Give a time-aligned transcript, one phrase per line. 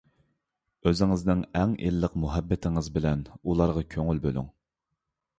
[0.91, 4.49] ئۆزىڭىزنىڭ ئەڭ ئىللىق مۇھەببىتىڭىز بىلەن ئۇلارغا كۆڭۈل بۆلۈڭ.